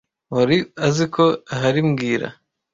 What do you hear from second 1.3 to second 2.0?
ahari